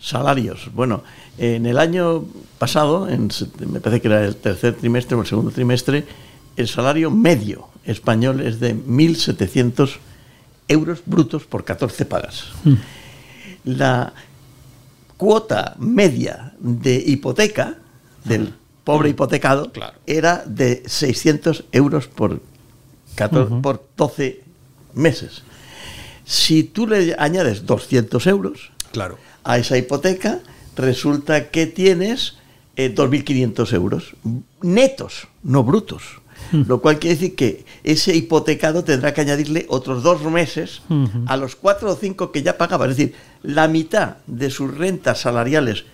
salarios. 0.00 0.70
Bueno, 0.74 1.02
en 1.38 1.66
el 1.66 1.78
año 1.78 2.24
pasado, 2.58 3.08
en, 3.08 3.30
me 3.70 3.80
parece 3.80 4.00
que 4.00 4.08
era 4.08 4.24
el 4.24 4.36
tercer 4.36 4.74
trimestre 4.74 5.16
o 5.16 5.20
el 5.20 5.26
segundo 5.26 5.50
trimestre, 5.50 6.04
el 6.56 6.68
salario 6.68 7.10
medio 7.10 7.68
español 7.84 8.40
es 8.40 8.60
de 8.60 8.74
1.700 8.74 9.96
euros 10.68 11.00
brutos 11.04 11.44
por 11.44 11.64
14 11.64 12.04
pagas. 12.06 12.46
Mm. 12.64 12.74
La 13.64 14.12
cuota 15.16 15.74
media 15.78 16.53
de 16.64 16.96
hipoteca 17.06 17.76
del 18.24 18.54
pobre 18.84 19.10
hipotecado 19.10 19.70
era 20.06 20.42
de 20.46 20.82
600 20.86 21.64
euros 21.72 22.08
por, 22.08 22.40
por 23.62 23.86
12 23.96 24.42
meses. 24.94 25.42
Si 26.24 26.64
tú 26.64 26.86
le 26.86 27.14
añades 27.18 27.66
200 27.66 28.26
euros 28.26 28.72
claro. 28.92 29.18
a 29.44 29.58
esa 29.58 29.76
hipoteca, 29.76 30.40
resulta 30.74 31.50
que 31.50 31.66
tienes 31.66 32.36
2.500 32.76 33.72
eh, 33.72 33.76
euros 33.76 34.16
netos, 34.62 35.28
no 35.42 35.62
brutos. 35.62 36.02
Lo 36.52 36.80
cual 36.80 36.98
quiere 36.98 37.16
decir 37.16 37.34
que 37.34 37.64
ese 37.84 38.14
hipotecado 38.14 38.84
tendrá 38.84 39.14
que 39.14 39.22
añadirle 39.22 39.66
otros 39.68 40.02
dos 40.02 40.22
meses 40.22 40.82
a 41.26 41.36
los 41.36 41.56
cuatro 41.56 41.90
o 41.90 41.96
cinco 41.96 42.32
que 42.32 42.42
ya 42.42 42.58
pagaba. 42.58 42.86
Es 42.86 42.96
decir, 42.96 43.14
la 43.42 43.66
mitad 43.66 44.18
de 44.26 44.50
sus 44.50 44.76
rentas 44.76 45.20
salariales 45.20 45.84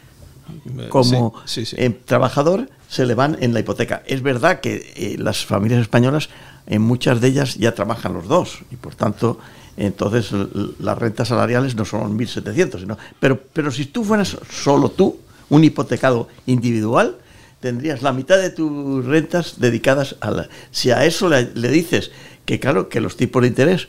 como 0.88 1.34
Sí, 1.44 1.64
sí, 1.66 1.76
sí. 1.76 1.82
eh, 1.82 1.90
trabajador 2.04 2.68
se 2.88 3.06
le 3.06 3.14
van 3.14 3.36
en 3.40 3.54
la 3.54 3.60
hipoteca. 3.60 4.02
Es 4.06 4.22
verdad 4.22 4.60
que 4.60 4.92
eh, 4.96 5.16
las 5.18 5.44
familias 5.44 5.80
españolas, 5.80 6.28
en 6.66 6.82
muchas 6.82 7.20
de 7.20 7.28
ellas 7.28 7.54
ya 7.56 7.74
trabajan 7.74 8.12
los 8.14 8.26
dos 8.28 8.60
y 8.70 8.76
por 8.76 8.94
tanto, 8.94 9.38
entonces 9.76 10.30
las 10.78 10.98
rentas 10.98 11.28
salariales 11.28 11.74
no 11.76 11.84
son 11.84 12.18
1.700, 12.18 12.80
sino, 12.80 12.98
pero, 13.18 13.40
pero 13.52 13.70
si 13.70 13.86
tú 13.86 14.04
fueras 14.04 14.36
solo 14.50 14.90
tú, 14.90 15.18
un 15.48 15.64
hipotecado 15.64 16.28
individual, 16.46 17.16
tendrías 17.60 18.02
la 18.02 18.12
mitad 18.12 18.38
de 18.38 18.50
tus 18.50 19.04
rentas 19.04 19.54
dedicadas 19.58 20.16
a 20.20 20.30
la... 20.30 20.48
Si 20.70 20.90
a 20.90 21.04
eso 21.04 21.28
le, 21.28 21.50
le 21.54 21.68
dices 21.70 22.10
que 22.44 22.58
claro, 22.60 22.88
que 22.88 23.00
los 23.00 23.16
tipos 23.16 23.42
de 23.42 23.48
interés 23.48 23.88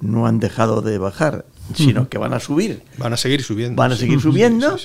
no 0.00 0.26
han 0.26 0.40
dejado 0.40 0.80
de 0.82 0.98
bajar, 0.98 1.44
sino 1.74 2.08
que 2.08 2.18
van 2.18 2.32
a 2.32 2.40
subir, 2.40 2.82
Van 2.98 3.12
a 3.12 3.16
seguir 3.16 3.42
subiendo. 3.42 3.76
van 3.76 3.92
a 3.92 3.96
seguir 3.96 4.20
subiendo. 4.20 4.76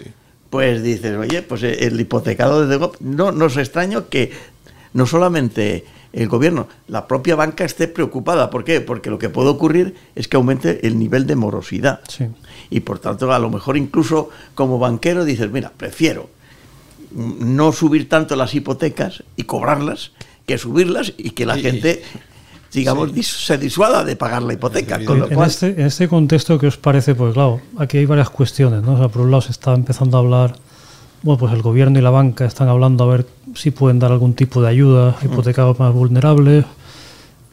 Pues 0.56 0.82
dices, 0.82 1.18
oye, 1.18 1.42
pues 1.42 1.64
eh, 1.64 1.86
el 1.86 2.00
hipotecado 2.00 2.66
de 2.66 2.78
Go- 2.78 2.94
no 3.02 3.34
nos 3.34 3.58
extraño 3.58 4.08
que 4.08 4.32
no 4.94 5.06
solamente 5.06 5.84
el 6.14 6.30
gobierno, 6.30 6.70
la 6.88 7.08
propia 7.10 7.36
banca 7.36 7.66
esté 7.66 7.90
preocupada. 7.90 8.50
¿Por 8.50 8.64
qué? 8.64 8.80
Porque 8.80 9.10
lo 9.10 9.20
que 9.20 9.28
puede 9.28 9.50
ocurrir 9.50 9.96
es 10.16 10.30
que 10.30 10.38
aumente 10.38 10.88
el 10.88 10.98
nivel 10.98 11.28
de 11.28 11.36
morosidad. 11.36 12.00
Sí. 12.08 12.28
Y 12.70 12.80
por 12.80 13.00
tanto, 13.00 13.34
a 13.34 13.40
lo 13.40 13.50
mejor 13.50 13.76
incluso 13.76 14.30
como 14.54 14.80
banquero 14.80 15.26
dices, 15.26 15.52
mira, 15.52 15.74
prefiero 15.76 16.30
no 17.12 17.74
subir 17.74 18.08
tanto 18.08 18.38
las 18.38 18.56
hipotecas 18.56 19.24
y 19.36 19.44
cobrarlas 19.44 20.12
que 20.46 20.58
subirlas 20.58 21.12
y 21.18 21.32
que 21.32 21.46
la 21.46 21.58
Y- 21.60 21.64
gente, 21.64 22.02
digamos, 22.76 23.12
se 23.26 23.58
disuada 23.58 24.04
de 24.04 24.16
pagar 24.16 24.44
la 24.44 24.54
hipoteca. 24.54 25.04
Con 25.04 25.20
lo 25.20 25.28
En 25.28 25.36
cual, 25.36 25.48
este, 25.48 25.70
en 25.70 25.88
este 25.88 26.08
contexto, 26.08 26.60
¿qué 26.60 26.68
os 26.68 26.78
parece? 26.78 27.16
Pues 27.16 27.34
claro, 27.34 27.62
aquí 27.78 27.98
hay 27.98 28.06
varias 28.06 28.30
cuestiones, 28.30 28.84
¿no? 28.84 28.94
O 28.94 28.98
sea, 28.98 29.08
por 29.08 29.24
un 29.24 29.32
lado 29.32 29.42
se 29.42 29.52
está 29.52 29.74
empezando 29.74 30.18
a 30.18 30.20
hablar, 30.20 30.56
bueno, 31.24 31.40
pues 31.40 31.54
el 31.54 31.62
gobierno 31.62 31.98
y 31.98 32.02
la 32.02 32.10
banca 32.10 32.46
están 32.46 32.68
hablando 32.68 33.06
a 33.06 33.08
ver 33.08 33.28
si 33.56 33.72
pueden 33.72 34.00
dar 34.00 34.12
algún 34.12 34.34
tipo 34.34 34.62
de 34.62 34.68
ayuda 34.68 35.16
a 35.20 35.26
hipotecados 35.26 35.80
más 35.80 35.94
vulnerables. 35.94 36.66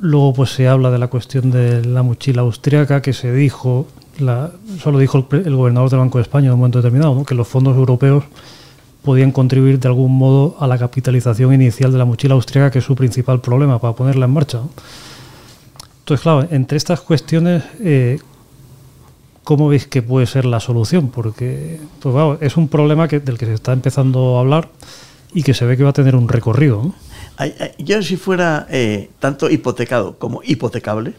Luego, 0.00 0.32
pues 0.34 0.50
se 0.50 0.66
habla 0.66 0.90
de 0.90 0.98
la 0.98 1.06
cuestión 1.06 1.52
de 1.52 1.84
la 1.84 2.02
mochila 2.02 2.42
austriaca, 2.42 3.00
que 3.00 3.12
se 3.12 3.32
dijo, 3.32 3.86
la, 4.18 4.50
solo 4.82 4.98
dijo 4.98 5.24
el, 5.30 5.46
el 5.46 5.54
gobernador 5.54 5.88
del 5.88 6.00
Banco 6.00 6.18
de 6.18 6.22
España 6.22 6.48
en 6.48 6.54
un 6.54 6.58
momento 6.58 6.78
determinado, 6.78 7.14
¿no? 7.14 7.24
que 7.24 7.36
los 7.36 7.46
fondos 7.46 7.76
europeos 7.76 8.24
podían 9.02 9.30
contribuir 9.30 9.78
de 9.78 9.88
algún 9.88 10.16
modo 10.16 10.56
a 10.58 10.66
la 10.66 10.78
capitalización 10.78 11.54
inicial 11.54 11.92
de 11.92 11.98
la 11.98 12.04
mochila 12.04 12.34
austriaca, 12.34 12.72
que 12.72 12.80
es 12.80 12.84
su 12.84 12.96
principal 12.96 13.40
problema 13.40 13.78
para 13.78 13.94
ponerla 13.94 14.26
en 14.26 14.32
marcha. 14.32 14.58
¿no? 14.58 14.70
Entonces, 16.02 16.22
claro, 16.22 16.48
entre 16.50 16.78
estas 16.78 17.00
cuestiones, 17.00 17.62
eh, 17.80 18.18
¿cómo 19.44 19.68
veis 19.68 19.86
que 19.86 20.02
puede 20.02 20.26
ser 20.26 20.44
la 20.44 20.58
solución? 20.58 21.10
Porque 21.10 21.78
pues, 22.00 22.12
claro, 22.12 22.38
es 22.40 22.56
un 22.56 22.66
problema 22.66 23.06
que, 23.06 23.20
del 23.20 23.38
que 23.38 23.46
se 23.46 23.54
está 23.54 23.72
empezando 23.72 24.36
a 24.36 24.40
hablar 24.40 24.68
y 25.32 25.44
que 25.44 25.54
se 25.54 25.64
ve 25.64 25.76
que 25.76 25.84
va 25.84 25.90
a 25.90 25.92
tener 25.92 26.16
un 26.16 26.28
recorrido. 26.28 26.82
¿no? 26.82 26.94
Yo 27.78 28.02
si 28.02 28.16
fuera 28.16 28.66
eh, 28.68 29.10
tanto 29.20 29.48
hipotecado 29.48 30.18
como 30.18 30.42
hipotecable, 30.42 31.14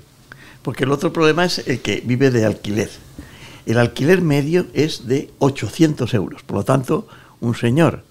porque 0.63 0.83
el 0.83 0.91
otro 0.91 1.13
problema 1.13 1.45
es 1.45 1.65
el 1.65 1.79
que 1.79 2.01
vive 2.03 2.29
de 2.29 2.45
alquiler. 2.45 2.89
El 3.65 3.77
alquiler 3.77 4.21
medio 4.21 4.67
es 4.73 5.07
de 5.07 5.31
800 5.39 6.13
euros. 6.13 6.43
Por 6.43 6.57
lo 6.57 6.63
tanto, 6.65 7.07
un 7.39 7.55
señor 7.55 8.03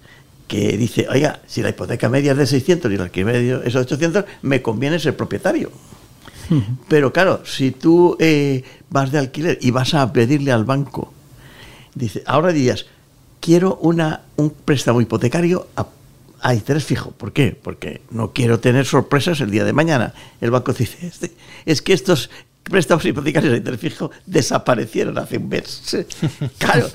que 0.47 0.75
dice, 0.75 1.05
oiga, 1.07 1.39
si 1.45 1.61
la 1.61 1.69
hipoteca 1.69 2.09
media 2.09 2.31
es 2.31 2.37
de 2.39 2.47
600 2.47 2.91
y 2.91 2.95
el 2.95 3.01
alquiler 3.01 3.25
medio 3.27 3.61
es 3.61 3.73
de 3.73 3.79
800, 3.79 4.25
me 4.41 4.63
conviene 4.63 4.97
ser 4.97 5.15
propietario. 5.15 5.71
Pero 6.87 7.11
claro, 7.13 7.43
si 7.45 7.71
tú 7.71 8.15
eh, 8.19 8.63
vas 8.89 9.11
de 9.11 9.19
alquiler 9.19 9.57
y 9.61 9.71
vas 9.71 9.93
a 9.93 10.11
pedirle 10.13 10.51
al 10.51 10.65
banco, 10.65 11.13
dice, 11.95 12.23
ahora 12.25 12.51
dirías, 12.51 12.85
quiero 13.39 13.77
una, 13.81 14.21
un 14.35 14.49
préstamo 14.51 15.01
hipotecario 15.01 15.67
a, 15.75 15.87
a 16.41 16.53
interés 16.55 16.85
fijo. 16.85 17.11
¿Por 17.11 17.33
qué? 17.33 17.57
Porque 17.61 18.01
no 18.11 18.31
quiero 18.33 18.59
tener 18.59 18.85
sorpresas 18.85 19.39
el 19.41 19.51
día 19.51 19.63
de 19.63 19.73
mañana. 19.73 20.13
El 20.41 20.51
banco 20.51 20.73
dice, 20.73 21.07
"Este- 21.07 21.33
es 21.65 21.81
que 21.81 21.93
estos 21.93 22.29
préstamos 22.63 23.03
hipotecarios 23.05 23.53
a 23.53 23.57
interés 23.57 23.79
fijo 23.79 24.09
desaparecieron 24.25 25.17
hace 25.17 25.37
un 25.37 25.49
mes. 25.49 25.81
claro, 26.57 26.87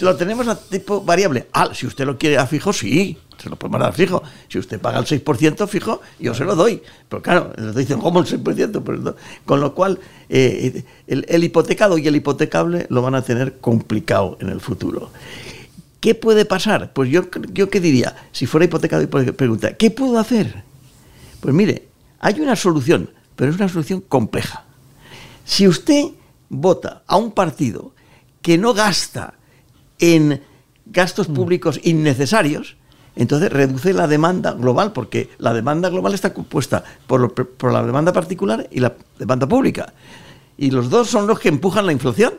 lo 0.00 0.16
tenemos 0.16 0.48
a 0.48 0.58
tipo 0.58 1.00
variable. 1.02 1.46
Ah, 1.52 1.70
si 1.74 1.86
usted 1.86 2.04
lo 2.06 2.18
quiere 2.18 2.38
a 2.38 2.46
fijo, 2.46 2.72
sí, 2.72 3.16
se 3.46 3.50
lo 3.50 3.56
podemos 3.56 3.80
dar 3.80 3.94
fijo. 3.94 4.22
Si 4.48 4.58
usted 4.58 4.80
paga 4.80 4.98
el 4.98 5.04
6% 5.04 5.68
fijo, 5.68 6.00
yo 6.18 6.34
se 6.34 6.44
lo 6.44 6.56
doy. 6.56 6.82
Pero 7.08 7.22
claro, 7.22 7.52
le 7.56 7.72
dicen, 7.72 8.00
¿cómo 8.00 8.18
el 8.18 8.26
6%? 8.26 8.82
Pero 8.84 8.98
no. 8.98 9.14
Con 9.44 9.60
lo 9.60 9.72
cual, 9.72 10.00
eh, 10.28 10.82
el, 11.06 11.24
el 11.28 11.44
hipotecado 11.44 11.96
y 11.96 12.08
el 12.08 12.16
hipotecable 12.16 12.86
lo 12.88 13.02
van 13.02 13.14
a 13.14 13.22
tener 13.22 13.58
complicado 13.58 14.36
en 14.40 14.48
el 14.48 14.60
futuro. 14.60 15.10
¿Qué 16.00 16.16
puede 16.16 16.44
pasar? 16.44 16.92
Pues 16.92 17.08
yo, 17.08 17.22
yo 17.52 17.70
qué 17.70 17.80
diría, 17.80 18.16
si 18.32 18.46
fuera 18.46 18.64
hipotecado 18.64 19.02
y 19.02 19.06
puede 19.06 19.32
preguntar, 19.32 19.76
¿qué 19.76 19.92
puedo 19.92 20.18
hacer? 20.18 20.64
Pues 21.38 21.54
mire, 21.54 21.86
hay 22.18 22.40
una 22.40 22.56
solución, 22.56 23.10
pero 23.36 23.52
es 23.52 23.56
una 23.56 23.68
solución 23.68 24.00
compleja. 24.00 24.64
Si 25.44 25.68
usted 25.68 26.06
vota 26.48 27.04
a 27.06 27.16
un 27.16 27.30
partido 27.30 27.92
que 28.42 28.58
no 28.58 28.74
gasta 28.74 29.34
en 30.00 30.42
gastos 30.84 31.28
públicos 31.28 31.78
innecesarios, 31.84 32.76
entonces 33.16 33.50
reduce 33.50 33.94
la 33.94 34.06
demanda 34.06 34.52
global, 34.52 34.92
porque 34.92 35.30
la 35.38 35.54
demanda 35.54 35.88
global 35.88 36.12
está 36.12 36.34
compuesta 36.34 36.84
por, 37.06 37.34
por 37.34 37.72
la 37.72 37.82
demanda 37.82 38.12
particular 38.12 38.68
y 38.70 38.80
la 38.80 38.94
demanda 39.18 39.48
pública. 39.48 39.94
Y 40.58 40.70
los 40.70 40.90
dos 40.90 41.08
son 41.08 41.26
los 41.26 41.40
que 41.40 41.48
empujan 41.48 41.86
la 41.86 41.92
inflación. 41.92 42.34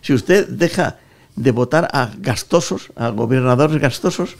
Si 0.00 0.14
usted 0.14 0.48
deja 0.48 0.98
de 1.34 1.50
votar 1.50 1.88
a 1.92 2.10
gastosos, 2.18 2.92
a 2.94 3.10
gobernadores 3.10 3.80
gastosos, 3.80 4.36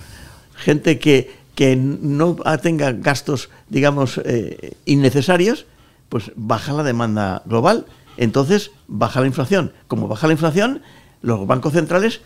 gente 0.54 1.00
que, 1.00 1.34
que 1.56 1.74
no 1.76 2.36
tenga 2.62 2.92
gastos, 2.92 3.50
digamos, 3.68 4.20
eh, 4.24 4.74
innecesarios, 4.84 5.66
pues 6.08 6.30
baja 6.36 6.72
la 6.72 6.84
demanda 6.84 7.42
global. 7.44 7.86
Entonces 8.16 8.70
baja 8.86 9.20
la 9.20 9.26
inflación. 9.26 9.72
Como 9.88 10.06
baja 10.06 10.28
la 10.28 10.32
inflación, 10.32 10.82
los 11.22 11.46
bancos 11.46 11.72
centrales 11.72 12.20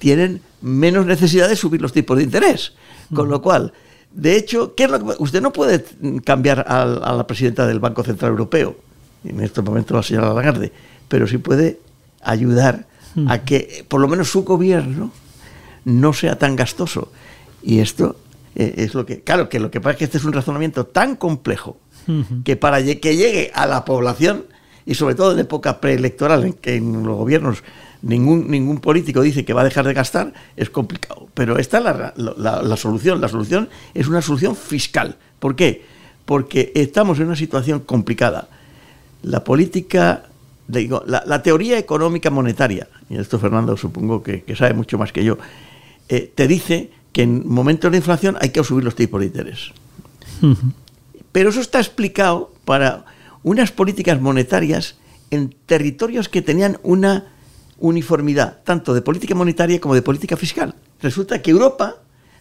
tienen 0.00 0.40
menos 0.62 1.06
necesidad 1.06 1.48
de 1.48 1.54
subir 1.54 1.80
los 1.80 1.92
tipos 1.92 2.16
de 2.16 2.24
interés. 2.24 2.72
Con 3.14 3.28
lo 3.28 3.40
cual, 3.42 3.72
de 4.12 4.36
hecho, 4.36 4.74
¿qué 4.74 4.84
es 4.84 4.90
lo 4.90 4.98
que- 4.98 5.14
usted 5.22 5.40
no 5.40 5.52
puede 5.52 5.84
cambiar 6.24 6.64
al- 6.66 7.02
a, 7.04 7.12
la 7.12 7.26
presidenta 7.26 7.66
del 7.66 7.78
Banco 7.78 8.02
Central 8.02 8.32
Europeo, 8.32 8.76
en 9.24 9.40
este 9.40 9.62
momento 9.62 9.94
la 9.94 10.02
señora 10.02 10.32
Lagarde, 10.34 10.72
pero 11.08 11.26
sí 11.28 11.38
puede 11.38 11.78
ayudar 12.22 12.86
a 13.28 13.38
que 13.44 13.84
por 13.88 14.00
lo 14.00 14.08
menos 14.08 14.30
su 14.30 14.44
gobierno 14.44 15.12
no 15.84 16.12
sea 16.12 16.38
tan 16.38 16.54
gastoso. 16.56 17.10
Y 17.62 17.80
esto 17.80 18.16
eh, 18.54 18.74
es 18.78 18.94
lo 18.94 19.04
que, 19.04 19.20
claro, 19.22 19.48
que 19.48 19.58
lo 19.60 19.70
que 19.70 19.80
pasa 19.80 19.92
es 19.92 19.96
que 19.98 20.04
este 20.04 20.18
es 20.18 20.24
un 20.24 20.32
razonamiento 20.32 20.86
tan 20.86 21.16
complejo 21.16 21.76
que 22.44 22.56
para 22.56 22.82
que 22.82 23.16
llegue 23.16 23.50
a 23.54 23.66
la 23.66 23.84
población, 23.84 24.44
y 24.86 24.94
sobre 24.94 25.14
todo 25.14 25.32
en 25.32 25.38
época 25.40 25.80
preelectoral, 25.80 26.44
en 26.44 26.52
que 26.54 26.74
en 26.76 27.04
los 27.04 27.16
gobiernos 27.16 27.62
ningún, 28.02 28.50
ningún 28.50 28.78
político 28.80 29.20
dice 29.22 29.44
que 29.44 29.52
va 29.52 29.60
a 29.62 29.64
dejar 29.64 29.86
de 29.86 29.94
gastar, 29.94 30.32
es 30.56 30.70
complicado. 30.70 31.28
Pero 31.34 31.58
esta 31.58 31.78
es 31.78 31.84
la, 31.84 32.14
la- 32.16 32.62
la 32.62 32.76
solución. 32.76 33.20
La 33.20 33.28
solución 33.28 33.68
es 33.94 34.08
una 34.08 34.22
solución 34.22 34.56
fiscal. 34.56 35.16
¿Por 35.38 35.56
qué? 35.56 35.84
Porque 36.24 36.72
estamos 36.74 37.18
en 37.18 37.26
una 37.26 37.36
situación 37.36 37.80
complicada. 37.80 38.48
La 39.22 39.44
política, 39.44 40.24
digo, 40.68 41.02
la, 41.06 41.22
la 41.26 41.42
teoría 41.42 41.78
económica 41.78 42.30
monetaria, 42.30 42.88
y 43.08 43.16
esto 43.18 43.38
Fernando 43.38 43.76
supongo 43.76 44.22
que, 44.22 44.42
que 44.44 44.56
sabe 44.56 44.72
mucho 44.74 44.96
más 44.98 45.12
que 45.12 45.24
yo, 45.24 45.36
eh, 46.08 46.30
te 46.34 46.46
dice 46.48 46.90
que 47.12 47.22
en 47.22 47.46
momentos 47.48 47.90
de 47.90 47.98
inflación 47.98 48.36
hay 48.40 48.50
que 48.50 48.62
subir 48.64 48.84
los 48.84 48.94
tipos 48.94 49.20
de 49.20 49.26
interés. 49.26 49.72
Pero 51.32 51.50
eso 51.50 51.60
está 51.60 51.78
explicado 51.78 52.52
para 52.64 53.04
unas 53.42 53.72
políticas 53.72 54.20
monetarias 54.20 54.96
en 55.30 55.54
territorios 55.66 56.28
que 56.28 56.42
tenían 56.42 56.78
una 56.82 57.26
uniformidad, 57.80 58.58
tanto 58.64 58.94
de 58.94 59.02
política 59.02 59.34
monetaria 59.34 59.80
como 59.80 59.94
de 59.94 60.02
política 60.02 60.36
fiscal. 60.36 60.74
Resulta 61.00 61.42
que 61.42 61.50
Europa 61.50 61.96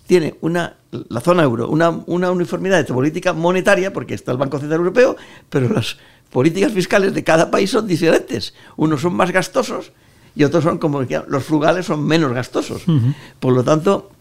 tiene 0.06 0.36
una, 0.42 0.76
la 0.92 1.22
zona 1.22 1.44
euro, 1.44 1.70
una, 1.70 1.90
una 1.90 2.32
uniformidad 2.32 2.78
de 2.86 2.94
política 2.94 3.34
monetaria, 3.34 3.94
porque 3.94 4.14
está 4.14 4.32
el 4.32 4.38
Banco 4.38 4.60
Central 4.60 4.80
Europeo, 4.80 5.16
pero 5.50 5.70
las 5.70 5.98
políticas 6.30 6.72
fiscales 6.72 7.14
de 7.14 7.24
cada 7.24 7.52
país 7.52 7.70
son 7.70 7.88
diferentes. 7.88 8.54
Unos 8.76 9.02
son 9.02 9.14
más 9.14 9.32
gastosos 9.32 9.92
y 10.36 10.44
otros 10.44 10.64
son 10.64 10.78
como 10.78 11.02
los 11.28 11.44
frugales 11.44 11.86
son 11.86 12.06
menos 12.06 12.34
gastosos. 12.34 12.84
Por 13.40 13.54
lo 13.54 13.64
tanto, 13.64 14.12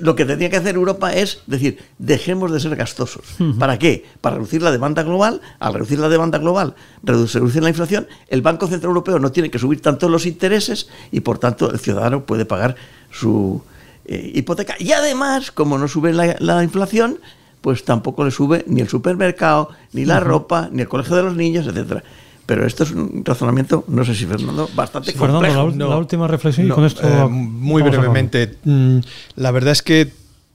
lo 0.00 0.16
que 0.16 0.24
tendría 0.24 0.48
que 0.48 0.56
hacer 0.56 0.74
Europa 0.74 1.12
es 1.12 1.42
decir, 1.46 1.78
dejemos 1.98 2.50
de 2.50 2.60
ser 2.60 2.74
gastosos. 2.76 3.24
¿Para 3.58 3.78
qué? 3.78 4.04
Para 4.20 4.36
reducir 4.36 4.62
la 4.62 4.70
demanda 4.70 5.02
global. 5.02 5.40
Al 5.58 5.74
reducir 5.74 5.98
la 5.98 6.08
demanda 6.08 6.38
global, 6.38 6.74
reducir, 7.02 7.62
la 7.62 7.68
inflación, 7.68 8.08
el 8.28 8.42
Banco 8.42 8.66
Central 8.66 8.90
Europeo 8.90 9.18
no 9.18 9.30
tiene 9.30 9.50
que 9.50 9.58
subir 9.58 9.80
tanto 9.82 10.08
los 10.08 10.26
intereses 10.26 10.88
y 11.10 11.20
por 11.20 11.38
tanto 11.38 11.70
el 11.70 11.78
ciudadano 11.78 12.24
puede 12.24 12.46
pagar 12.46 12.76
su 13.10 13.62
eh, 14.06 14.32
hipoteca. 14.34 14.76
Y 14.78 14.92
además, 14.92 15.52
como 15.52 15.76
no 15.76 15.88
sube 15.88 16.12
la, 16.12 16.36
la 16.38 16.64
inflación, 16.64 17.18
pues 17.60 17.84
tampoco 17.84 18.24
le 18.24 18.30
sube 18.30 18.64
ni 18.66 18.80
el 18.80 18.88
supermercado, 18.88 19.70
ni 19.92 20.04
la 20.04 20.20
ropa, 20.20 20.68
ni 20.72 20.82
el 20.82 20.88
colegio 20.88 21.16
de 21.16 21.22
los 21.22 21.36
niños, 21.36 21.66
etcétera. 21.66 22.02
Pero 22.46 22.66
esto 22.66 22.82
es 22.82 22.90
un 22.90 23.24
razonamiento, 23.24 23.84
no 23.88 24.04
sé 24.04 24.14
si 24.14 24.26
Fernando, 24.26 24.68
bastante 24.74 25.12
complejo. 25.14 25.54
Fernando, 25.54 25.88
la, 25.88 25.96
última 25.96 26.26
reflexión 26.26 26.66
y 26.66 26.70
con 26.70 26.84
esto... 26.84 27.06
Eh, 27.06 27.28
muy 27.28 27.82
brevemente, 27.82 28.56
mm, 28.64 28.98
la 29.36 29.50
verdad 29.52 29.72
es 29.72 29.82
que 29.82 30.10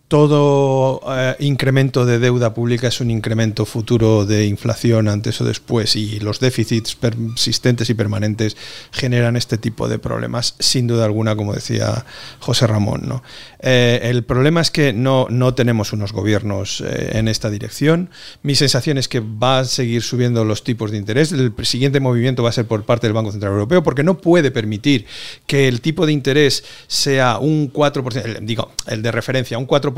todo 0.07 1.01
eh, 1.09 1.35
incremento 1.39 2.05
de 2.05 2.19
deuda 2.19 2.53
pública 2.53 2.87
es 2.87 3.01
un 3.01 3.11
incremento 3.11 3.65
futuro 3.65 4.25
de 4.25 4.45
inflación 4.45 5.09
antes 5.09 5.41
o 5.41 5.43
después 5.43 5.97
y 5.97 6.21
los 6.21 6.39
déficits 6.39 6.95
persistentes 6.95 7.89
y 7.89 7.93
permanentes 7.93 8.55
generan 8.91 9.35
este 9.35 9.57
tipo 9.57 9.89
de 9.89 9.99
problemas, 9.99 10.55
sin 10.59 10.87
duda 10.87 11.03
alguna, 11.03 11.35
como 11.35 11.53
decía 11.53 12.05
José 12.39 12.67
Ramón. 12.67 13.01
¿no? 13.05 13.21
Eh, 13.59 13.99
el 14.03 14.23
problema 14.23 14.61
es 14.61 14.71
que 14.71 14.93
no, 14.93 15.27
no 15.29 15.53
tenemos 15.55 15.91
unos 15.91 16.13
gobiernos 16.13 16.81
eh, 16.81 17.17
en 17.17 17.27
esta 17.27 17.49
dirección. 17.49 18.09
Mi 18.43 18.55
sensación 18.55 18.97
es 18.97 19.09
que 19.09 19.19
va 19.19 19.59
a 19.59 19.65
seguir 19.65 20.03
subiendo 20.03 20.45
los 20.45 20.63
tipos 20.63 20.91
de 20.91 20.97
interés. 20.97 21.33
El 21.33 21.53
siguiente 21.63 21.99
movimiento 21.99 22.43
va 22.43 22.49
a 22.49 22.53
ser 22.53 22.65
por 22.65 22.85
parte 22.85 23.07
del 23.07 23.13
Banco 23.13 23.31
Central 23.31 23.51
Europeo 23.51 23.83
porque 23.83 24.03
no 24.03 24.17
puede 24.17 24.51
permitir 24.51 25.05
que 25.47 25.67
el 25.67 25.81
tipo 25.81 26.05
de 26.05 26.13
interés 26.13 26.63
sea 26.87 27.39
un 27.39 27.73
4%, 27.73 28.39
digo, 28.39 28.71
el 28.87 29.01
de 29.01 29.11
referencia, 29.11 29.57
un 29.57 29.67
4% 29.67 29.96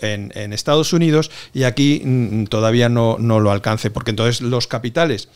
en, 0.00 0.32
en 0.34 0.52
Estados 0.52 0.92
Unidos 0.92 1.30
y 1.54 1.64
aquí 1.64 2.02
mm, 2.04 2.44
todavía 2.44 2.88
no, 2.88 3.16
no 3.18 3.40
lo 3.40 3.50
alcance, 3.50 3.90
porque 3.90 4.10
entonces 4.10 4.40
los 4.40 4.66
capitales 4.66 5.28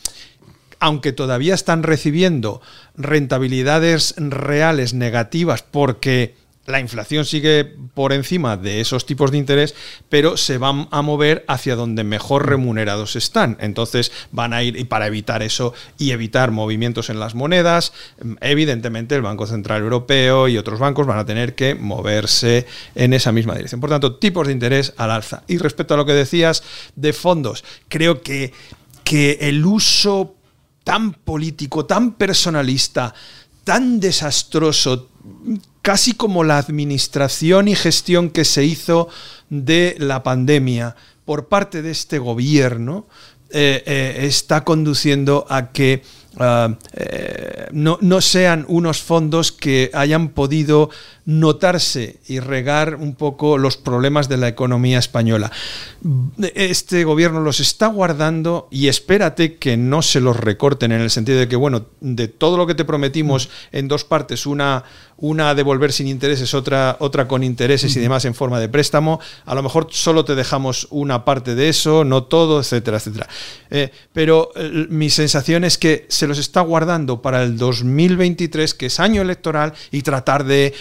aunque 0.80 1.12
todavía 1.12 1.54
están 1.54 1.82
recibiendo 1.82 2.61
rentabilidades 2.94 4.14
reales 4.18 4.92
negativas 4.92 5.62
porque 5.62 6.34
la 6.66 6.80
inflación 6.80 7.25
sigue 7.25 7.64
por 7.64 8.12
encima 8.12 8.56
de 8.56 8.80
esos 8.80 9.06
tipos 9.06 9.30
de 9.30 9.38
interés, 9.38 9.75
pero 10.09 10.37
se 10.37 10.59
van 10.59 10.88
a 10.90 11.02
mover 11.02 11.44
hacia 11.47 11.76
donde 11.76 12.04
mejor 12.04 12.49
remunerados 12.49 13.16
están. 13.16 13.56
Entonces 13.61 14.12
van 14.33 14.52
a 14.52 14.62
ir, 14.62 14.76
y 14.76 14.85
para 14.85 15.06
evitar 15.06 15.42
eso 15.42 15.75
y 15.99 16.12
evitar 16.12 16.50
movimientos 16.50 17.11
en 17.11 17.21
las 17.21 17.35
monedas, 17.35 17.92
evidentemente 18.40 19.14
el 19.14 19.23
Banco 19.23 19.47
Central 19.47 19.83
Europeo 19.83 20.49
y 20.49 20.56
otros 20.56 20.78
bancos 20.78 21.06
van 21.06 21.18
a 21.18 21.26
tener 21.26 21.54
que 21.54 21.75
moverse 21.75 22.66
en 22.94 23.12
esa 23.12 23.33
misma 23.33 23.54
dirección. 23.54 23.80
Por 23.80 23.90
tanto, 23.90 24.16
tipos 24.16 24.47
de 24.47 24.52
interés 24.52 24.94
al 24.97 25.11
alza. 25.11 25.42
Y 25.47 25.59
respecto 25.59 25.94
a 25.94 25.97
lo 25.97 26.06
que 26.06 26.12
decías 26.12 26.62
de 26.97 27.12
fondos, 27.12 27.64
creo 27.88 28.23
que, 28.23 28.52
que 29.02 29.38
el 29.42 29.64
uso 29.66 30.35
tan 30.83 31.12
político, 31.12 31.87
tan 31.87 32.12
personalista, 32.12 33.14
tan 33.64 34.00
desastroso, 34.00 35.09
casi 35.84 36.14
como 36.14 36.44
la 36.44 36.56
administración 36.56 37.68
y 37.68 37.74
gestión 37.76 38.30
que 38.30 38.46
se 38.46 38.64
hizo 38.64 39.10
de 39.50 39.94
la 39.98 40.22
pandemia 40.22 40.96
por 41.26 41.48
parte 41.48 41.82
de 41.82 41.90
este 41.90 42.18
gobierno, 42.18 43.06
eh, 43.50 43.82
eh, 43.84 44.16
está 44.22 44.64
conduciendo 44.64 45.44
a 45.50 45.72
que 45.72 46.02
ah, 46.38 46.74
eh, 46.92 47.68
no, 47.72 47.98
no, 48.00 48.20
sean 48.20 48.64
unos 48.68 49.02
fondos 49.02 49.52
que 49.52 49.90
hayan 49.94 50.28
podido 50.28 50.90
notarse 51.26 52.20
y 52.26 52.38
regar 52.40 52.96
un 52.96 53.14
poco 53.14 53.56
los 53.56 53.76
problemas 53.76 54.28
de 54.28 54.36
la 54.36 54.48
economía 54.48 54.98
española. 54.98 55.50
Este 56.54 57.04
gobierno 57.04 57.40
los 57.40 57.60
está 57.60 57.86
guardando 57.86 58.68
y 58.70 58.88
espérate 58.88 59.56
que 59.56 59.76
no 59.76 60.02
se 60.02 60.20
los 60.20 60.36
recorten 60.36 60.92
en 60.92 61.00
el 61.00 61.10
sentido 61.10 61.38
de 61.38 61.48
que, 61.48 61.56
bueno, 61.56 61.86
de 62.00 62.28
todo 62.28 62.58
lo 62.58 62.66
que 62.66 62.74
te 62.74 62.84
prometimos 62.84 63.48
en 63.72 63.88
dos 63.88 64.04
partes, 64.04 64.44
una, 64.44 64.84
una 65.16 65.50
a 65.50 65.54
devolver 65.54 65.92
sin 65.92 66.08
intereses, 66.08 66.52
otra, 66.52 66.96
otra 67.00 67.26
con 67.26 67.42
intereses 67.42 67.96
y 67.96 68.00
demás 68.00 68.26
en 68.26 68.34
forma 68.34 68.60
de 68.60 68.68
préstamo, 68.68 69.20
a 69.46 69.54
lo 69.54 69.62
mejor 69.62 69.88
solo 69.90 70.26
te 70.26 70.34
dejamos 70.34 70.88
una 70.90 71.24
parte 71.24 71.54
de 71.54 71.70
eso, 71.70 72.04
no 72.04 72.24
todo, 72.24 72.60
etcétera, 72.60 72.98
etcétera. 72.98 73.28
Eh, 73.70 73.90
pero 74.12 74.50
eh, 74.56 74.86
mi 74.90 75.08
sensación 75.08 75.64
es 75.64 75.78
que 75.78 76.04
se 76.08 76.23
los 76.26 76.38
está 76.38 76.60
guardando 76.60 77.22
para 77.22 77.42
el 77.42 77.56
2023, 77.56 78.74
que 78.74 78.86
es 78.86 79.00
año 79.00 79.22
electoral, 79.22 79.72
y 79.90 80.02
tratar 80.02 80.44
de 80.44 80.74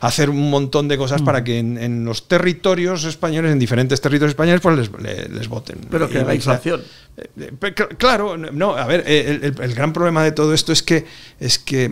hacer 0.00 0.30
un 0.30 0.50
montón 0.50 0.88
de 0.88 0.96
cosas 0.98 1.22
para 1.22 1.44
que 1.44 1.58
en, 1.58 2.04
los 2.04 2.28
territorios 2.28 3.04
españoles, 3.04 3.52
en 3.52 3.58
diferentes 3.58 4.00
territorios 4.00 4.30
españoles, 4.30 4.60
pues 4.60 4.76
les, 4.76 5.30
les, 5.30 5.48
voten. 5.48 5.78
Pero 5.90 6.08
que 6.08 6.22
la 6.22 6.34
inflación. 6.34 6.82
Eh, 7.16 7.74
claro, 7.96 8.36
no, 8.36 8.76
a 8.76 8.86
ver, 8.86 9.04
el, 9.06 9.74
gran 9.74 9.92
problema 9.94 10.22
de 10.22 10.32
todo 10.32 10.52
esto 10.52 10.72
es 10.72 10.82
que, 10.82 11.06
es 11.40 11.58
que 11.58 11.90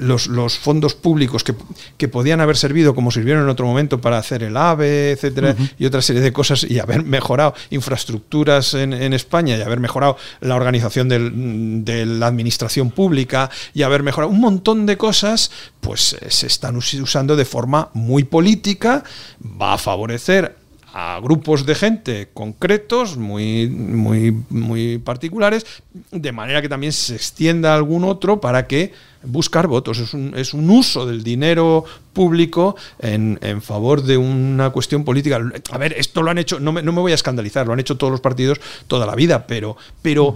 los, 0.00 0.26
los 0.26 0.58
fondos 0.58 0.94
públicos 0.94 1.44
que, 1.44 1.54
que, 1.96 2.08
podían 2.08 2.40
haber 2.40 2.56
servido 2.56 2.92
como 2.94 3.12
sirvieron 3.12 3.44
en 3.44 3.50
otro 3.50 3.66
momento 3.66 4.00
para 4.00 4.18
hacer 4.18 4.42
el 4.42 4.56
AVE, 4.56 5.12
etcétera, 5.12 5.54
y 5.78 5.86
otra 5.86 6.02
serie 6.02 6.22
de 6.22 6.32
cosas, 6.32 6.64
y 6.68 6.80
haber 6.80 7.04
mejorado 7.04 7.54
infraestructuras 7.70 8.74
en, 8.74 8.92
en 8.92 9.12
España 9.12 9.56
y 9.56 9.62
haber 9.62 9.78
mejorado 9.78 10.16
la 10.40 10.56
organización 10.56 11.08
del, 11.08 11.84
de 11.84 12.04
la 12.08 12.26
administración 12.26 12.90
pública 12.90 13.50
y 13.74 13.82
haber 13.82 14.02
mejorado 14.02 14.32
un 14.32 14.40
montón 14.40 14.86
de 14.86 14.96
cosas, 14.96 15.50
pues 15.80 16.14
eh, 16.14 16.30
se 16.30 16.46
están 16.46 16.76
usando 16.76 17.36
de 17.36 17.44
forma 17.44 17.90
muy 17.94 18.24
política, 18.24 19.04
va 19.40 19.74
a 19.74 19.78
favorecer 19.78 20.56
a 20.92 21.20
grupos 21.20 21.66
de 21.66 21.74
gente 21.74 22.28
concretos, 22.32 23.16
muy, 23.16 23.68
muy, 23.68 24.34
muy 24.48 24.98
particulares, 24.98 25.66
de 26.10 26.32
manera 26.32 26.62
que 26.62 26.68
también 26.68 26.92
se 26.92 27.14
extienda 27.14 27.72
a 27.72 27.76
algún 27.76 28.04
otro 28.04 28.40
para 28.40 28.66
que 28.66 28.92
buscar 29.22 29.66
votos. 29.66 29.98
Es 29.98 30.14
un, 30.14 30.32
es 30.36 30.54
un 30.54 30.70
uso 30.70 31.06
del 31.06 31.22
dinero 31.22 31.84
público 32.12 32.76
en, 32.98 33.38
en, 33.42 33.60
favor 33.62 34.02
de 34.02 34.16
una 34.16 34.70
cuestión 34.70 35.04
política. 35.04 35.40
A 35.70 35.78
ver, 35.78 35.92
esto 35.92 36.22
lo 36.22 36.30
han 36.30 36.38
hecho, 36.38 36.58
no 36.58 36.72
me, 36.72 36.82
no 36.82 36.92
me 36.92 37.00
voy 37.00 37.12
a 37.12 37.16
escandalizar, 37.16 37.66
lo 37.66 37.72
han 37.74 37.80
hecho 37.80 37.96
todos 37.96 38.10
los 38.10 38.20
partidos 38.20 38.60
toda 38.86 39.06
la 39.06 39.14
vida, 39.14 39.46
pero, 39.46 39.76
pero 40.02 40.34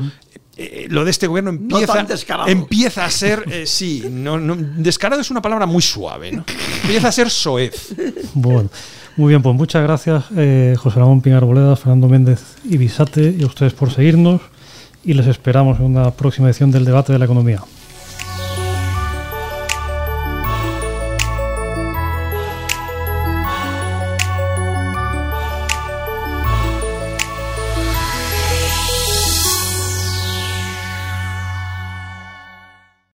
eh, 0.56 0.86
lo 0.90 1.04
de 1.04 1.10
este 1.10 1.26
gobierno 1.26 1.50
empieza, 1.50 2.06
empieza 2.46 3.04
a 3.04 3.10
ser, 3.10 3.44
eh, 3.50 3.66
sí, 3.66 4.04
no, 4.10 4.38
descarado 4.56 5.20
es 5.20 5.30
una 5.30 5.40
palabra 5.40 5.66
muy 5.66 5.82
suave, 5.82 6.28
empieza 6.28 7.08
a 7.08 7.12
ser 7.12 7.30
soez. 7.30 7.94
Bueno. 8.34 8.70
Muy 9.14 9.28
bien, 9.28 9.42
pues 9.42 9.54
muchas 9.54 9.82
gracias 9.82 10.24
eh, 10.38 10.74
José 10.78 10.98
Ramón 10.98 11.20
Pinar 11.20 11.44
Boleda, 11.44 11.76
Fernando 11.76 12.08
Méndez 12.08 12.56
y 12.64 12.78
Bisate 12.78 13.36
y 13.38 13.42
a 13.42 13.46
ustedes 13.46 13.74
por 13.74 13.92
seguirnos 13.92 14.40
y 15.04 15.12
les 15.12 15.26
esperamos 15.26 15.78
en 15.80 15.84
una 15.84 16.12
próxima 16.12 16.48
edición 16.48 16.70
del 16.70 16.86
debate 16.86 17.12
de 17.12 17.18
la 17.18 17.26
economía. 17.26 17.62